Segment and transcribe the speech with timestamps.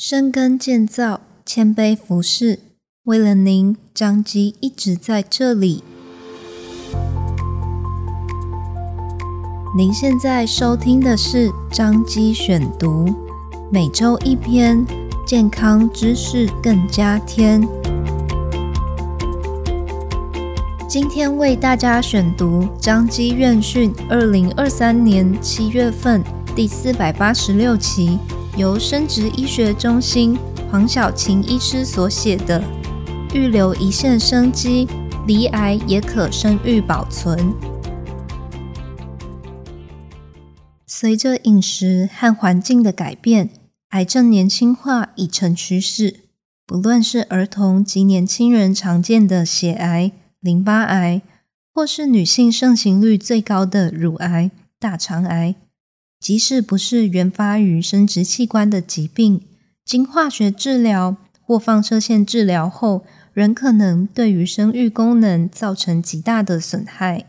[0.00, 2.60] 深耕建造，谦卑服侍，
[3.02, 5.82] 为了您，张基一直在这里。
[9.76, 13.12] 您现在收听的是张基选读，
[13.72, 14.86] 每周一篇
[15.26, 17.60] 健康知识更加添。
[20.88, 26.22] 今天为大家选读张基院讯二零二三年七月份
[26.54, 28.16] 第四百八十六期。
[28.58, 30.36] 由生殖医学中心
[30.68, 32.60] 黄晓晴医师所写的
[33.32, 34.88] 《预留一线生机，
[35.28, 37.38] 罹癌也可生育保存》。
[40.88, 43.50] 随着饮食和环境的改变，
[43.90, 46.24] 癌症年轻化已成趋势。
[46.66, 51.22] 不论是儿童及年轻人常见的血癌、淋巴癌，
[51.72, 54.50] 或是女性盛行率最高的乳癌、
[54.80, 55.54] 大肠癌。
[56.20, 59.40] 即使不是原发于生殖器官的疾病，
[59.84, 67.26] 经化学治疗或放射线治疗后，仍可能对于生育功能造成极大的损害。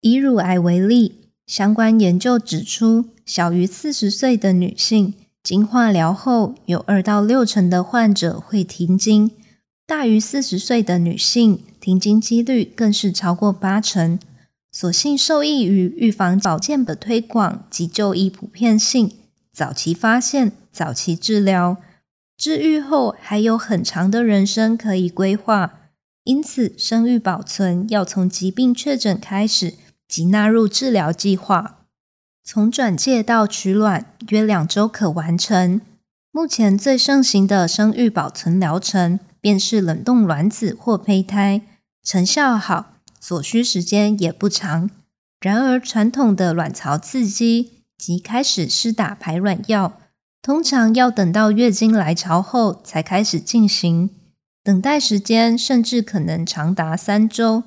[0.00, 9.30] 以乳癌为例，相关研究指出，小于四十岁的女性经化疗后，有二到六成的患者会停经；
[9.86, 14.18] 大于四十岁的女性，停经几率更是超过八成。
[14.72, 19.12] 所幸受益于预防保健的推广及就医普遍性，
[19.52, 21.76] 早期发现、早期治疗，
[22.38, 25.74] 治愈后还有很长的人生可以规划。
[26.24, 29.74] 因此，生育保存要从疾病确诊开始
[30.08, 31.80] 即纳入治疗计划。
[32.42, 35.80] 从转介到取卵约两周可完成。
[36.30, 41.60] 目前最盛行的生育保存疗程便是冷冻卵子或胚胎，
[42.02, 42.91] 成效好。
[43.24, 44.90] 所需时间也不长，
[45.40, 50.00] 然而传统的卵巢刺激及开始施打排卵药，
[50.42, 54.10] 通常要等到月经来潮后才开始进行，
[54.64, 57.62] 等待时间甚至可能长达三周。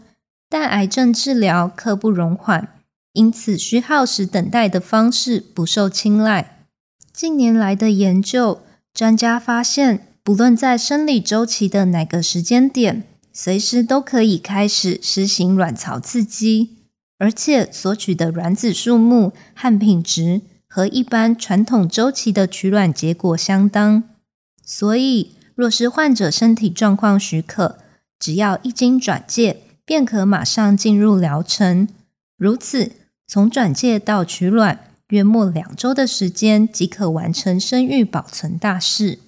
[0.49, 2.67] 但癌症治疗刻不容缓，
[3.13, 6.59] 因此需耗时等待的方式不受青睐。
[7.13, 8.61] 近年来的研究，
[8.93, 13.03] 专家发现，不论在生理周期的哪个时间点，
[13.37, 16.77] 随时都可以开始施行卵巢刺激，
[17.17, 24.03] 而且所取的卵子数目和品质和一般传统周期的取卵结果相当。
[24.63, 27.77] 所以，若是患者身体状况许可，
[28.17, 31.89] 只要一经转介，便可马上进入疗程。
[32.37, 32.93] 如此，
[33.27, 39.19] 从转介到取卵，约莫两周的时间即可完成生育保存大事。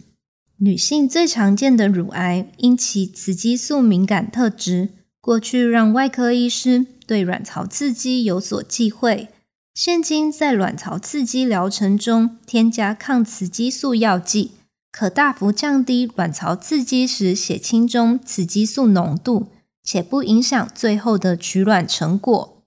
[0.59, 4.89] 女性最常见的乳癌，因其雌激素敏感特质，
[5.21, 9.27] 过去让外科医师对卵巢刺激有所忌讳。
[9.75, 14.53] 现今在卵巢刺激疗程中添加抗雌激素药剂，
[14.91, 19.49] 可大幅降低卵巢刺激时血清中雌激素浓度，
[19.83, 22.63] 且不影响最后的取卵成果。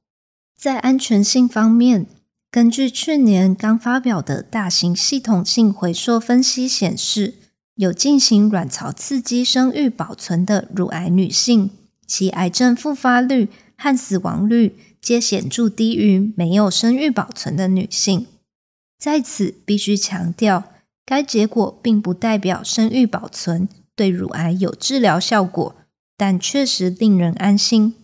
[0.57, 2.07] 在安全性方面，
[2.53, 7.35] 根据去年刚发表的大型系统性回溯分析显示，
[7.81, 11.71] 有进行卵巢刺激生育保存的乳癌女性，
[12.07, 18.27] 其癌症复发率和死亡率皆显著低于没有生育保存的女性。
[18.99, 20.65] 在此必须强调，
[21.07, 23.67] 该结果并不代表生育保存
[23.97, 25.75] 对乳癌有治疗效果，
[26.19, 27.95] 但确实令人安心。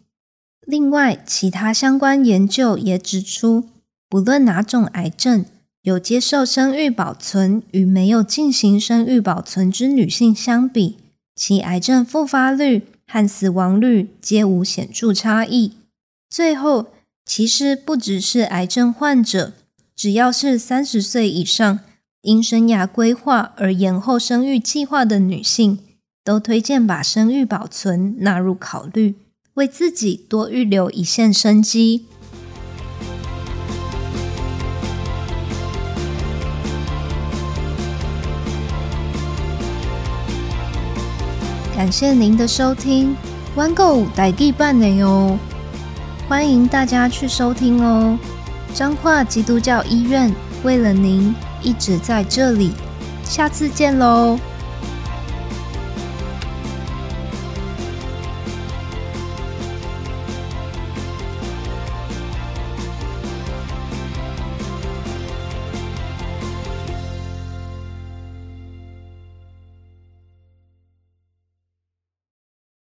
[0.63, 3.69] 另外，其他相关研究也指出，
[4.09, 5.45] 不论哪种癌症，
[5.87, 10.97] 有接受生育保存与没有进行生育保存之女性相比，
[11.37, 15.75] 其癌症复发率和死亡率皆无显著差异。
[16.29, 16.87] 最后，
[17.25, 19.53] 其实不只是癌症患者，
[19.95, 21.79] 只要是三十岁以上，
[22.23, 25.79] 因生涯规划而延后生育计划的女性，
[26.25, 29.15] 都推荐把生育保存纳入考虑，
[29.55, 32.07] 为自己多预留一线生机。
[41.77, 43.15] 感谢您的收听，
[43.55, 45.39] 玩狗带地办的哟，
[46.27, 48.19] 欢迎大家去收听哦。
[48.73, 50.35] 彰化基督教医院
[50.65, 52.73] 为了您一直在这里，
[53.25, 54.39] 下次见喽。